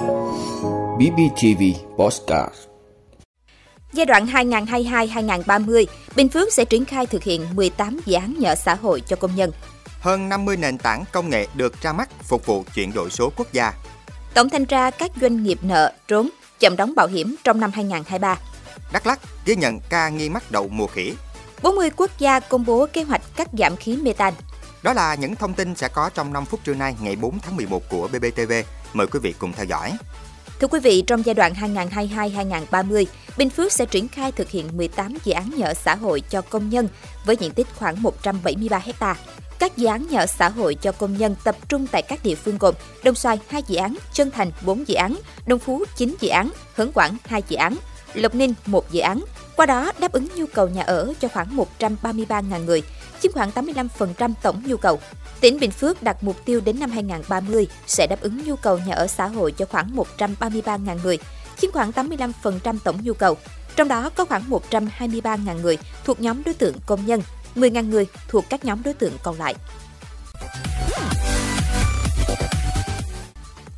BBTV 0.00 1.62
Postcard 1.96 2.54
Giai 3.92 4.06
đoạn 4.06 4.26
2022-2030, 4.26 5.84
Bình 6.16 6.28
Phước 6.28 6.52
sẽ 6.52 6.64
triển 6.64 6.84
khai 6.84 7.06
thực 7.06 7.22
hiện 7.22 7.46
18 7.54 8.00
dự 8.06 8.14
án 8.14 8.34
nhà 8.38 8.48
ở 8.48 8.54
xã 8.54 8.74
hội 8.74 9.02
cho 9.06 9.16
công 9.16 9.36
nhân. 9.36 9.52
Hơn 10.00 10.28
50 10.28 10.56
nền 10.56 10.78
tảng 10.78 11.04
công 11.12 11.30
nghệ 11.30 11.46
được 11.54 11.82
ra 11.82 11.92
mắt 11.92 12.08
phục 12.22 12.46
vụ 12.46 12.64
chuyển 12.74 12.92
đổi 12.94 13.10
số 13.10 13.32
quốc 13.36 13.52
gia. 13.52 13.72
Tổng 14.34 14.48
thanh 14.48 14.66
tra 14.66 14.90
các 14.90 15.10
doanh 15.20 15.42
nghiệp 15.42 15.58
nợ, 15.62 15.92
trốn, 16.08 16.28
chậm 16.60 16.76
đóng 16.76 16.94
bảo 16.94 17.06
hiểm 17.06 17.36
trong 17.44 17.60
năm 17.60 17.70
2023. 17.74 18.38
Đắk 18.92 19.06
Lắk 19.06 19.20
ghi 19.44 19.56
nhận 19.56 19.80
ca 19.88 20.08
nghi 20.08 20.28
mắc 20.28 20.50
đậu 20.50 20.68
mùa 20.68 20.86
khỉ. 20.86 21.12
40 21.62 21.90
quốc 21.96 22.10
gia 22.18 22.40
công 22.40 22.64
bố 22.64 22.86
kế 22.92 23.02
hoạch 23.02 23.22
cắt 23.36 23.48
giảm 23.58 23.76
khí 23.76 23.96
metan. 23.96 24.34
Đó 24.82 24.92
là 24.92 25.14
những 25.14 25.36
thông 25.36 25.54
tin 25.54 25.74
sẽ 25.74 25.88
có 25.88 26.10
trong 26.14 26.32
5 26.32 26.44
phút 26.44 26.60
trưa 26.64 26.74
nay 26.74 26.96
ngày 27.00 27.16
4 27.16 27.38
tháng 27.38 27.56
11 27.56 27.82
của 27.90 28.08
BBTV. 28.08 28.52
Mời 28.92 29.06
quý 29.06 29.20
vị 29.22 29.34
cùng 29.38 29.52
theo 29.52 29.64
dõi. 29.64 29.96
Thưa 30.60 30.66
quý 30.66 30.80
vị, 30.80 31.02
trong 31.06 31.26
giai 31.26 31.34
đoạn 31.34 31.54
2022-2030, 31.54 33.04
Bình 33.36 33.50
Phước 33.50 33.72
sẽ 33.72 33.86
triển 33.86 34.08
khai 34.08 34.32
thực 34.32 34.50
hiện 34.50 34.76
18 34.76 35.16
dự 35.24 35.32
án 35.32 35.50
nhà 35.56 35.66
ở 35.66 35.74
xã 35.74 35.94
hội 35.94 36.20
cho 36.30 36.42
công 36.42 36.70
nhân 36.70 36.88
với 37.26 37.36
diện 37.36 37.50
tích 37.50 37.66
khoảng 37.76 38.02
173 38.02 38.82
ha. 39.00 39.16
Các 39.58 39.76
dự 39.76 39.86
án 39.86 40.06
nhà 40.10 40.18
ở 40.18 40.26
xã 40.26 40.48
hội 40.48 40.74
cho 40.74 40.92
công 40.92 41.16
nhân 41.18 41.34
tập 41.44 41.56
trung 41.68 41.86
tại 41.86 42.02
các 42.02 42.24
địa 42.24 42.34
phương 42.34 42.58
gồm 42.58 42.74
Đông 43.04 43.14
Xoài 43.14 43.38
2 43.48 43.62
dự 43.68 43.76
án, 43.76 43.96
Trân 44.12 44.30
Thành 44.30 44.52
4 44.62 44.88
dự 44.88 44.94
án, 44.94 45.16
Đông 45.46 45.58
Phú 45.58 45.84
9 45.96 46.14
dự 46.20 46.28
án, 46.28 46.50
Hớn 46.74 46.92
Quảng 46.92 47.16
2 47.24 47.42
dự 47.48 47.56
án, 47.56 47.76
Lộc 48.14 48.34
Ninh 48.34 48.54
1 48.66 48.90
dự 48.90 49.00
án. 49.00 49.24
Qua 49.56 49.66
đó 49.66 49.92
đáp 49.98 50.12
ứng 50.12 50.28
nhu 50.34 50.46
cầu 50.54 50.68
nhà 50.68 50.82
ở 50.82 51.12
cho 51.20 51.28
khoảng 51.28 51.56
133.000 51.78 52.64
người, 52.64 52.82
chiếm 53.22 53.32
khoảng 53.32 53.50
85% 53.50 54.32
tổng 54.42 54.62
nhu 54.66 54.76
cầu. 54.76 55.00
Tỉnh 55.40 55.60
Bình 55.60 55.70
Phước 55.70 56.02
đặt 56.02 56.16
mục 56.20 56.36
tiêu 56.44 56.60
đến 56.60 56.80
năm 56.80 56.90
2030 56.90 57.66
sẽ 57.86 58.06
đáp 58.06 58.20
ứng 58.20 58.44
nhu 58.44 58.56
cầu 58.56 58.78
nhà 58.78 58.94
ở 58.94 59.06
xã 59.06 59.26
hội 59.26 59.52
cho 59.52 59.66
khoảng 59.66 59.96
133.000 60.18 60.98
người, 61.02 61.18
chiếm 61.58 61.72
khoảng 61.72 61.90
85% 61.90 62.32
tổng 62.84 62.98
nhu 63.02 63.14
cầu. 63.14 63.36
Trong 63.76 63.88
đó 63.88 64.10
có 64.10 64.24
khoảng 64.24 64.50
123.000 64.50 65.60
người 65.60 65.78
thuộc 66.04 66.20
nhóm 66.20 66.42
đối 66.44 66.54
tượng 66.54 66.74
công 66.86 67.06
nhân, 67.06 67.22
10.000 67.54 67.88
người 67.88 68.06
thuộc 68.28 68.44
các 68.48 68.64
nhóm 68.64 68.82
đối 68.82 68.94
tượng 68.94 69.12
còn 69.22 69.38
lại. 69.38 69.54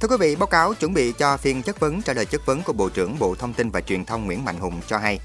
Thưa 0.00 0.08
quý 0.08 0.16
vị, 0.20 0.36
báo 0.36 0.46
cáo 0.46 0.74
chuẩn 0.74 0.94
bị 0.94 1.12
cho 1.12 1.36
phiên 1.36 1.62
chất 1.62 1.80
vấn 1.80 2.02
trả 2.02 2.12
lời 2.12 2.24
chất 2.24 2.46
vấn 2.46 2.62
của 2.62 2.72
Bộ 2.72 2.88
trưởng 2.88 3.18
Bộ 3.18 3.34
Thông 3.34 3.52
tin 3.52 3.70
và 3.70 3.80
Truyền 3.80 4.04
thông 4.04 4.26
Nguyễn 4.26 4.44
Mạnh 4.44 4.58
Hùng 4.58 4.80
cho 4.88 4.98
hay, 4.98 5.18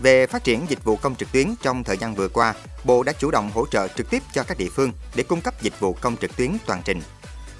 về 0.00 0.26
phát 0.26 0.44
triển 0.44 0.66
dịch 0.68 0.84
vụ 0.84 0.96
công 0.96 1.14
trực 1.14 1.32
tuyến 1.32 1.54
trong 1.62 1.84
thời 1.84 1.96
gian 1.96 2.14
vừa 2.14 2.28
qua, 2.28 2.54
Bộ 2.84 3.02
đã 3.02 3.12
chủ 3.12 3.30
động 3.30 3.50
hỗ 3.54 3.66
trợ 3.66 3.88
trực 3.88 4.10
tiếp 4.10 4.22
cho 4.32 4.42
các 4.42 4.58
địa 4.58 4.68
phương 4.68 4.92
để 5.14 5.22
cung 5.22 5.40
cấp 5.40 5.62
dịch 5.62 5.80
vụ 5.80 5.92
công 5.92 6.16
trực 6.16 6.36
tuyến 6.36 6.56
toàn 6.66 6.82
trình. 6.84 7.00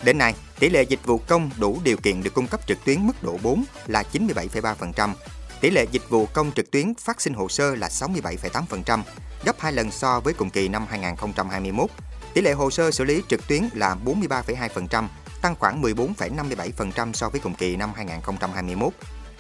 Đến 0.05 0.19
nay, 0.19 0.35
tỷ 0.59 0.69
lệ 0.69 0.83
dịch 0.83 1.07
vụ 1.07 1.19
công 1.19 1.51
đủ 1.59 1.81
điều 1.85 1.97
kiện 1.97 2.23
được 2.23 2.35
cung 2.35 2.47
cấp 2.47 2.61
trực 2.67 2.85
tuyến 2.85 3.07
mức 3.07 3.23
độ 3.23 3.39
4 3.43 3.65
là 3.87 4.03
97,3%, 4.13 5.15
tỷ 5.61 5.71
lệ 5.71 5.87
dịch 5.91 6.09
vụ 6.09 6.27
công 6.27 6.53
trực 6.53 6.71
tuyến 6.71 6.95
phát 6.95 7.21
sinh 7.21 7.35
hồ 7.35 7.49
sơ 7.49 7.75
là 7.75 7.89
67,8%, 7.89 9.03
gấp 9.45 9.61
2 9.61 9.73
lần 9.73 9.91
so 9.91 10.21
với 10.21 10.35
cùng 10.35 10.51
kỳ 10.51 10.69
năm 10.69 10.87
2021. 10.91 11.91
Tỷ 12.35 12.41
lệ 12.41 12.53
hồ 12.53 12.71
sơ 12.71 12.91
xử 12.91 13.05
lý 13.05 13.23
trực 13.29 13.49
tuyến 13.49 13.69
là 13.75 13.97
43,2%, 14.05 15.07
tăng 15.43 15.55
khoảng 15.55 15.83
14,57% 15.83 17.13
so 17.13 17.29
với 17.29 17.41
cùng 17.41 17.55
kỳ 17.55 17.77
năm 17.77 17.91
2021. 17.97 18.93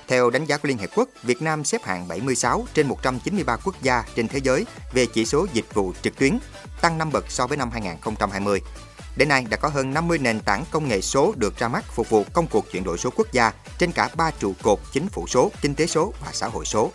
Theo 0.08 0.30
đánh 0.30 0.44
giá 0.44 0.56
của 0.56 0.69
Liên 0.69 0.78
Hiệp 0.78 0.91
Quốc, 0.94 1.08
Việt 1.22 1.42
Nam 1.42 1.64
xếp 1.64 1.83
hạng 1.83 2.08
76 2.08 2.66
trên 2.74 2.86
193 2.86 3.56
quốc 3.56 3.74
gia 3.83 4.05
trên 4.16 4.28
thế 4.28 4.38
giới 4.42 4.66
về 4.92 5.06
chỉ 5.06 5.27
số 5.27 5.46
dịch 5.52 5.74
vụ 5.74 5.92
trực 6.02 6.16
tuyến, 6.16 6.38
tăng 6.80 6.98
5 6.98 7.12
bậc 7.12 7.24
so 7.28 7.46
với 7.46 7.56
năm 7.56 7.70
2020. 7.70 8.61
Đến 9.16 9.28
nay 9.28 9.46
đã 9.50 9.56
có 9.56 9.69
hơn 9.69 9.94
50 9.94 10.19
nền 10.19 10.41
tảng 10.41 10.64
công 10.70 10.88
nghệ 10.88 11.00
số 11.00 11.33
được 11.36 11.58
ra 11.58 11.69
mắt 11.69 11.84
phục 11.94 12.11
vụ 12.11 12.24
công 12.33 12.46
cuộc 12.46 12.72
chuyển 12.72 12.84
đổi 12.84 12.98
số 12.98 13.11
quốc 13.16 13.33
gia 13.33 13.52
trên 13.78 13.92
cả 13.92 14.08
ba 14.16 14.30
trụ 14.30 14.55
cột 14.62 14.78
chính 14.92 15.08
phủ 15.08 15.27
số, 15.27 15.50
kinh 15.61 15.74
tế 15.74 15.86
số 15.86 16.12
và 16.24 16.30
xã 16.33 16.46
hội 16.46 16.64
số. 16.64 16.91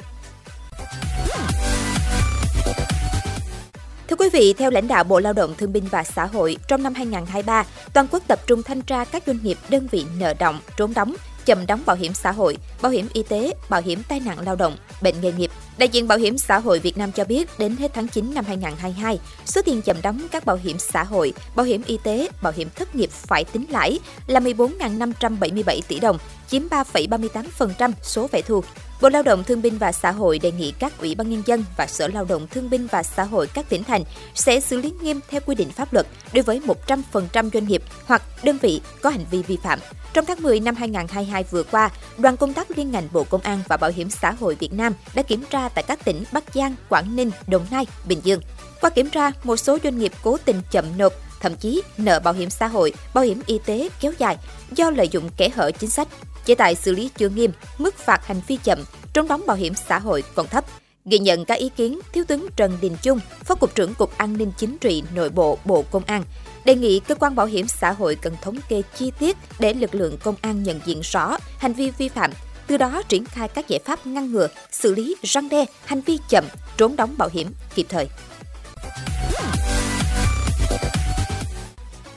Thưa 4.07 4.15
quý 4.15 4.29
vị, 4.33 4.53
theo 4.57 4.71
lãnh 4.71 4.87
đạo 4.87 5.03
Bộ 5.03 5.19
Lao 5.19 5.33
động 5.33 5.55
Thương 5.57 5.73
binh 5.73 5.87
và 5.91 6.03
Xã 6.03 6.25
hội, 6.25 6.57
trong 6.67 6.83
năm 6.83 6.93
2023, 6.93 7.65
toàn 7.93 8.07
quốc 8.11 8.23
tập 8.27 8.39
trung 8.47 8.63
thanh 8.63 8.81
tra 8.81 9.05
các 9.05 9.23
doanh 9.27 9.39
nghiệp 9.43 9.57
đơn 9.69 9.87
vị 9.91 10.05
nợ 10.19 10.33
động, 10.33 10.59
trốn 10.77 10.93
đóng, 10.93 11.15
chậm 11.49 11.65
đóng 11.67 11.81
bảo 11.85 11.95
hiểm 11.95 12.13
xã 12.13 12.31
hội, 12.31 12.57
bảo 12.81 12.91
hiểm 12.91 13.07
y 13.13 13.23
tế, 13.23 13.53
bảo 13.69 13.81
hiểm 13.81 14.03
tai 14.07 14.19
nạn 14.19 14.37
lao 14.39 14.55
động, 14.55 14.77
bệnh 15.01 15.21
nghề 15.21 15.31
nghiệp. 15.31 15.51
Đại 15.79 15.89
diện 15.89 16.07
Bảo 16.07 16.17
hiểm 16.17 16.37
xã 16.37 16.59
hội 16.59 16.79
Việt 16.79 16.97
Nam 16.97 17.11
cho 17.11 17.23
biết 17.23 17.59
đến 17.59 17.75
hết 17.75 17.91
tháng 17.93 18.07
9 18.07 18.33
năm 18.33 18.45
2022, 18.47 19.19
số 19.45 19.61
tiền 19.65 19.81
chậm 19.81 20.01
đóng 20.01 20.27
các 20.31 20.45
bảo 20.45 20.55
hiểm 20.55 20.77
xã 20.79 21.03
hội, 21.03 21.33
bảo 21.55 21.65
hiểm 21.65 21.81
y 21.85 21.97
tế, 22.03 22.29
bảo 22.41 22.53
hiểm 22.55 22.69
thất 22.75 22.95
nghiệp 22.95 23.09
phải 23.11 23.43
tính 23.43 23.65
lãi 23.69 23.99
là 24.27 24.39
14.577 24.39 25.81
tỷ 25.87 25.99
đồng, 25.99 26.17
chiếm 26.47 26.61
3,38% 26.67 27.91
số 28.01 28.27
phải 28.27 28.41
thu. 28.41 28.63
Bộ 29.01 29.09
Lao 29.09 29.23
động 29.23 29.43
Thương 29.43 29.61
binh 29.61 29.77
và 29.77 29.91
Xã 29.91 30.11
hội 30.11 30.39
đề 30.39 30.51
nghị 30.51 30.71
các 30.71 30.99
ủy 30.99 31.15
ban 31.15 31.29
nhân 31.29 31.43
dân 31.45 31.63
và 31.77 31.87
Sở 31.87 32.07
Lao 32.07 32.25
động 32.25 32.47
Thương 32.47 32.69
binh 32.69 32.87
và 32.91 33.03
Xã 33.03 33.23
hội 33.23 33.47
các 33.47 33.69
tỉnh 33.69 33.83
thành 33.83 34.03
sẽ 34.35 34.59
xử 34.59 34.77
lý 34.77 34.93
nghiêm 35.01 35.19
theo 35.29 35.41
quy 35.45 35.55
định 35.55 35.69
pháp 35.69 35.93
luật 35.93 36.07
đối 36.33 36.43
với 36.43 36.61
100% 36.87 37.49
doanh 37.53 37.67
nghiệp 37.67 37.83
hoặc 38.05 38.21
đơn 38.43 38.57
vị 38.61 38.81
có 39.01 39.09
hành 39.09 39.25
vi 39.31 39.43
vi 39.43 39.57
phạm. 39.63 39.79
Trong 40.13 40.25
tháng 40.25 40.43
10 40.43 40.59
năm 40.59 40.75
2022 40.75 41.43
vừa 41.43 41.63
qua, 41.63 41.89
đoàn 42.17 42.37
công 42.37 42.53
tác 42.53 42.77
liên 42.77 42.91
ngành 42.91 43.07
Bộ 43.11 43.23
Công 43.23 43.41
an 43.41 43.59
và 43.67 43.77
Bảo 43.77 43.91
hiểm 43.95 44.09
xã 44.09 44.31
hội 44.31 44.55
Việt 44.55 44.73
Nam 44.73 44.93
đã 45.13 45.23
kiểm 45.23 45.43
tra 45.49 45.68
tại 45.75 45.83
các 45.87 46.05
tỉnh 46.05 46.23
Bắc 46.31 46.43
Giang, 46.53 46.75
Quảng 46.89 47.15
Ninh, 47.15 47.31
Đồng 47.47 47.65
Nai, 47.71 47.85
Bình 48.05 48.19
Dương. 48.23 48.41
Qua 48.81 48.89
kiểm 48.89 49.09
tra, 49.09 49.31
một 49.43 49.57
số 49.57 49.77
doanh 49.83 49.99
nghiệp 49.99 50.11
cố 50.23 50.37
tình 50.45 50.61
chậm 50.71 50.85
nộp, 50.97 51.13
thậm 51.39 51.55
chí 51.55 51.81
nợ 51.97 52.19
bảo 52.19 52.33
hiểm 52.33 52.49
xã 52.49 52.67
hội, 52.67 52.93
bảo 53.13 53.23
hiểm 53.23 53.41
y 53.45 53.59
tế 53.65 53.89
kéo 53.99 54.13
dài 54.17 54.37
do 54.71 54.89
lợi 54.89 55.07
dụng 55.11 55.29
kẽ 55.37 55.49
hở 55.49 55.71
chính 55.71 55.89
sách. 55.89 56.07
Chế 56.45 56.55
tài 56.55 56.75
xử 56.75 56.91
lý 56.91 57.09
chưa 57.17 57.29
nghiêm, 57.29 57.51
mức 57.77 57.97
phạt 57.97 58.27
hành 58.27 58.41
vi 58.47 58.57
chậm, 58.63 58.79
trong 59.13 59.27
đóng 59.27 59.43
bảo 59.47 59.57
hiểm 59.57 59.73
xã 59.87 59.99
hội 59.99 60.23
còn 60.35 60.47
thấp. 60.47 60.65
Ghi 61.05 61.19
nhận 61.19 61.45
các 61.45 61.55
ý 61.55 61.69
kiến, 61.69 61.99
Thiếu 62.13 62.23
tướng 62.27 62.47
Trần 62.55 62.77
Đình 62.81 62.95
Trung, 63.01 63.19
Phó 63.43 63.55
Cục 63.55 63.75
trưởng 63.75 63.93
Cục 63.93 64.17
An 64.17 64.37
ninh 64.37 64.51
Chính 64.57 64.77
trị 64.77 65.03
Nội 65.15 65.29
bộ 65.29 65.57
Bộ 65.65 65.81
Công 65.91 66.03
an, 66.03 66.23
đề 66.65 66.75
nghị 66.75 66.99
cơ 66.99 67.15
quan 67.15 67.35
bảo 67.35 67.45
hiểm 67.45 67.67
xã 67.67 67.91
hội 67.91 68.15
cần 68.15 68.35
thống 68.41 68.57
kê 68.69 68.81
chi 68.97 69.11
tiết 69.19 69.37
để 69.59 69.73
lực 69.73 69.95
lượng 69.95 70.17
công 70.23 70.35
an 70.41 70.63
nhận 70.63 70.79
diện 70.85 71.01
rõ 71.03 71.37
hành 71.57 71.73
vi 71.73 71.91
vi 71.91 72.09
phạm, 72.09 72.31
từ 72.69 72.77
đó 72.77 73.01
triển 73.07 73.25
khai 73.25 73.47
các 73.47 73.67
giải 73.67 73.79
pháp 73.85 74.07
ngăn 74.07 74.31
ngừa, 74.31 74.47
xử 74.71 74.95
lý 74.95 75.15
răng 75.23 75.49
đe 75.49 75.65
hành 75.85 76.01
vi 76.01 76.19
chậm, 76.29 76.45
trốn 76.77 76.95
đóng 76.95 77.15
bảo 77.17 77.29
hiểm 77.31 77.53
kịp 77.75 77.85
thời. 77.89 78.09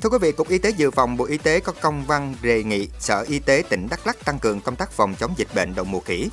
Thưa 0.00 0.08
quý 0.08 0.18
vị, 0.20 0.32
Cục 0.32 0.48
Y 0.48 0.58
tế 0.58 0.70
Dự 0.70 0.90
phòng 0.90 1.16
Bộ 1.16 1.24
Y 1.24 1.38
tế 1.38 1.60
có 1.60 1.72
công 1.80 2.04
văn 2.06 2.34
đề 2.42 2.64
nghị 2.64 2.88
Sở 3.00 3.24
Y 3.28 3.38
tế 3.38 3.62
tỉnh 3.68 3.88
Đắk 3.90 4.06
Lắk 4.06 4.24
tăng 4.24 4.38
cường 4.38 4.60
công 4.60 4.76
tác 4.76 4.92
phòng 4.92 5.14
chống 5.18 5.34
dịch 5.36 5.48
bệnh 5.54 5.74
đậu 5.74 5.84
mùa 5.84 6.00
khỉ. 6.00 6.28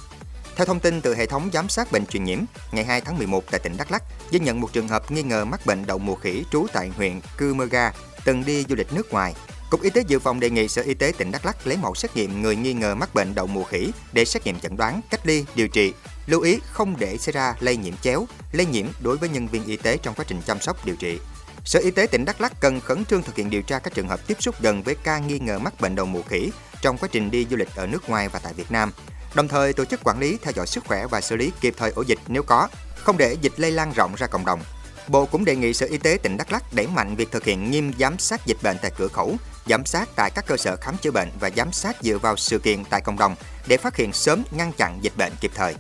Theo 0.56 0.66
thông 0.66 0.79
tin 0.79 1.02
từ 1.02 1.16
hệ 1.16 1.25
thống 1.25 1.50
giám 1.53 1.69
sát 1.69 1.91
bệnh 1.91 2.06
truyền 2.06 2.24
nhiễm, 2.24 2.40
ngày 2.72 2.84
2 2.84 3.02
tháng 3.02 3.18
11 3.18 3.44
tại 3.52 3.59
tỉnh 3.59 3.78
Đắk 3.78 3.91
Lắk 3.91 4.03
ghi 4.31 4.40
nhận 4.40 4.62
một 4.62 4.74
trường 4.74 4.88
hợp 4.88 5.12
nghi 5.12 5.24
ngờ 5.24 5.46
mắc 5.46 5.66
bệnh 5.66 5.85
đậu 5.85 5.97
mùa 5.97 6.16
khỉ 6.16 6.44
trú 6.52 6.68
tại 6.74 6.91
huyện 6.97 7.22
Cư 7.38 7.53
Mơ 7.53 7.66
Ga, 7.66 7.91
từng 8.25 8.46
đi 8.46 8.66
du 8.69 8.75
lịch 8.75 8.94
nước 8.94 9.12
ngoài. 9.12 9.34
Cục 9.69 9.81
Y 9.81 9.90
tế 9.90 10.03
Dự 10.07 10.19
phòng 10.19 10.40
đề 10.40 10.50
nghị 10.50 10.68
Sở 10.68 10.81
Y 10.81 10.94
tế 10.94 11.13
tỉnh 11.18 11.31
Đắk 11.31 11.46
Lắk 11.46 11.68
lấy 11.68 11.78
mẫu 11.78 11.96
xét 11.96 12.16
nghiệm 12.16 12.41
người 12.41 12.56
nghi 12.56 12.74
ngờ 12.74 12.96
mắc 12.96 13.13
bệnh 13.13 13.35
đậu 13.35 13.47
mùa 13.47 13.63
khỉ 13.63 13.91
để 14.13 14.25
xét 14.25 14.46
nghiệm 14.46 14.59
chẩn 14.59 14.78
đoán, 14.78 15.02
cách 15.09 15.28
ly, 15.28 15.46
điều 15.56 15.68
trị. 15.68 15.94
Lưu 16.28 16.41
ý 16.41 16.59
không 16.72 16.96
để 17.00 17.18
xảy 17.18 17.34
ra 17.34 17.56
lây 17.59 17.78
nhiễm 17.78 17.94
chéo, 18.02 18.28
lây 18.52 18.66
nhiễm 18.66 18.85
đối 19.00 19.18
với 19.18 19.29
nhân 19.29 19.47
viên 19.47 19.66
y 19.66 19.78
tế 19.78 19.97
trong 19.97 20.16
quá 20.16 20.25
trình 20.28 20.41
chăm 20.46 20.62
sóc 20.62 20.85
điều 20.85 20.96
trị. 20.96 21.19
Sở 21.66 21.79
Y 21.79 21.91
tế 21.91 22.08
tỉnh 22.08 22.25
Đắk 22.25 22.41
Lắk 22.41 22.59
cần 22.59 22.81
khẩn 22.81 23.06
trương 23.06 23.24
thực 23.24 23.35
hiện 23.35 23.50
điều 23.50 23.62
tra 23.62 23.79
các 23.79 23.94
trường 23.94 24.08
hợp 24.08 24.28
tiếp 24.28 24.38
xúc 24.40 24.56
gần 24.62 24.84
với 24.84 24.96
ca 24.96 25.19
nghi 25.19 25.40
ngờ 25.40 25.59
mắc 25.59 25.81
bệnh 25.81 25.96
đậu 25.96 26.06
mùa 26.06 26.22
khỉ 26.22 26.52
trong 26.81 26.97
quá 26.97 27.09
trình 27.12 27.31
đi 27.31 27.47
du 27.50 27.58
lịch 27.58 27.75
ở 27.75 27.88
nước 27.88 28.09
ngoài 28.09 28.29
và 28.29 28.40
tại 28.40 28.53
Việt 28.53 28.72
Nam. 28.72 28.91
Đồng 29.34 29.47
thời 29.47 29.74
tổ 29.74 29.85
chức 29.85 30.00
quản 30.03 30.19
lý 30.19 30.38
theo 30.41 30.53
dõi 30.56 30.68
sức 30.68 30.84
khỏe 30.88 31.08
và 31.08 31.22
xử 31.22 31.35
lý 31.35 31.52
kịp 31.62 31.74
thời 31.78 31.91
ổ 31.91 32.02
dịch 32.02 32.19
nếu 32.28 32.44
có, 32.44 32.68
không 32.96 33.18
để 33.18 33.38
dịch 33.41 33.53
lây 33.58 33.72
lan 33.72 33.91
rộng 33.96 34.16
ra 34.18 34.28
cộng 34.28 34.46
đồng. 34.46 34.59
Bộ 35.08 35.25
cũng 35.25 35.46
đề 35.46 35.56
nghị 35.56 35.74
Sở 35.74 35.85
Y 35.85 35.97
tế 35.97 36.18
tỉnh 36.24 36.38
Đắk 36.38 36.52
Lắk 36.52 36.74
đẩy 36.74 36.88
mạnh 36.88 37.16
việc 37.16 37.31
thực 37.31 37.44
hiện 37.44 37.72
nghiêm 37.72 37.91
giám 38.00 38.19
sát 38.19 38.46
dịch 38.46 38.58
bệnh 38.63 38.78
tại 38.81 38.91
cửa 38.97 39.08
khẩu, 39.08 39.38
giám 39.69 39.85
sát 39.85 40.09
tại 40.16 40.31
các 40.35 40.46
cơ 40.47 40.57
sở 40.57 40.75
khám 40.81 40.97
chữa 40.97 41.12
bệnh 41.12 41.30
và 41.40 41.50
giám 41.56 41.72
sát 41.72 41.96
dựa 42.02 42.18
vào 42.18 42.38
sự 42.38 42.59
kiện 42.59 42.85
tại 42.85 43.02
cộng 43.02 43.17
đồng 43.17 43.35
để 43.67 43.78
phát 43.78 43.96
hiện 43.96 44.14
sớm 44.14 44.43
ngăn 44.52 44.72
chặn 44.78 44.99
dịch 45.02 45.17
bệnh 45.17 45.34
kịp 45.41 45.52
thời. 45.55 45.76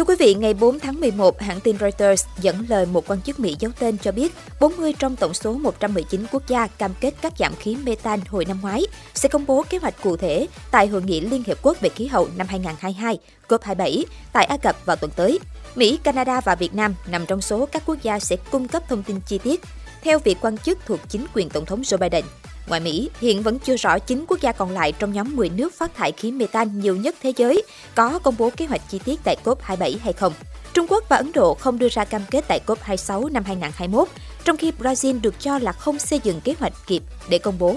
Thưa 0.00 0.04
quý 0.04 0.14
vị, 0.18 0.34
ngày 0.34 0.54
4 0.54 0.78
tháng 0.78 1.00
11, 1.00 1.40
hãng 1.40 1.60
tin 1.60 1.78
Reuters 1.78 2.24
dẫn 2.40 2.64
lời 2.68 2.86
một 2.86 3.04
quan 3.08 3.22
chức 3.22 3.40
Mỹ 3.40 3.56
giấu 3.58 3.72
tên 3.78 3.98
cho 3.98 4.12
biết 4.12 4.34
40 4.60 4.92
trong 4.98 5.16
tổng 5.16 5.34
số 5.34 5.52
119 5.52 6.26
quốc 6.32 6.42
gia 6.48 6.66
cam 6.66 6.90
kết 7.00 7.14
cắt 7.22 7.32
giảm 7.38 7.54
khí 7.54 7.76
metan 7.76 8.20
hồi 8.28 8.44
năm 8.44 8.58
ngoái 8.62 8.82
sẽ 9.14 9.28
công 9.28 9.46
bố 9.46 9.64
kế 9.70 9.78
hoạch 9.78 10.02
cụ 10.02 10.16
thể 10.16 10.46
tại 10.70 10.86
Hội 10.86 11.02
nghị 11.02 11.20
Liên 11.20 11.42
Hiệp 11.46 11.58
Quốc 11.62 11.80
về 11.80 11.88
khí 11.88 12.06
hậu 12.06 12.28
năm 12.36 12.46
2022, 12.50 13.18
COP27, 13.48 14.04
tại 14.32 14.44
Ai 14.44 14.58
Cập 14.58 14.86
vào 14.86 14.96
tuần 14.96 15.10
tới. 15.16 15.38
Mỹ, 15.74 15.98
Canada 16.02 16.40
và 16.40 16.54
Việt 16.54 16.74
Nam 16.74 16.94
nằm 17.06 17.26
trong 17.26 17.40
số 17.40 17.66
các 17.72 17.82
quốc 17.86 18.02
gia 18.02 18.18
sẽ 18.18 18.36
cung 18.50 18.68
cấp 18.68 18.82
thông 18.88 19.02
tin 19.02 19.20
chi 19.26 19.38
tiết. 19.38 19.60
Theo 20.02 20.18
vị 20.18 20.36
quan 20.40 20.58
chức 20.58 20.78
thuộc 20.86 21.00
chính 21.08 21.26
quyền 21.34 21.48
Tổng 21.48 21.66
thống 21.66 21.82
Joe 21.82 21.98
Biden, 21.98 22.24
Ngoài 22.70 22.80
Mỹ, 22.80 23.10
hiện 23.20 23.42
vẫn 23.42 23.58
chưa 23.58 23.76
rõ 23.76 23.98
9 23.98 24.24
quốc 24.28 24.40
gia 24.40 24.52
còn 24.52 24.70
lại 24.70 24.92
trong 24.92 25.12
nhóm 25.12 25.36
10 25.36 25.48
nước 25.48 25.74
phát 25.74 25.94
thải 25.94 26.12
khí 26.12 26.32
metan 26.32 26.80
nhiều 26.80 26.96
nhất 26.96 27.14
thế 27.22 27.32
giới 27.36 27.62
có 27.94 28.18
công 28.18 28.34
bố 28.38 28.50
kế 28.56 28.66
hoạch 28.66 28.80
chi 28.88 29.00
tiết 29.04 29.20
tại 29.24 29.36
COP27 29.44 29.96
hay 30.02 30.12
không. 30.12 30.32
Trung 30.72 30.86
Quốc 30.88 31.04
và 31.08 31.16
Ấn 31.16 31.32
Độ 31.32 31.54
không 31.54 31.78
đưa 31.78 31.88
ra 31.88 32.04
cam 32.04 32.22
kết 32.30 32.44
tại 32.48 32.60
COP26 32.66 33.32
năm 33.32 33.44
2021, 33.44 34.08
trong 34.44 34.56
khi 34.56 34.72
Brazil 34.78 35.20
được 35.20 35.34
cho 35.40 35.58
là 35.58 35.72
không 35.72 35.98
xây 35.98 36.20
dựng 36.24 36.40
kế 36.40 36.54
hoạch 36.58 36.72
kịp 36.86 37.02
để 37.28 37.38
công 37.38 37.58
bố. 37.58 37.76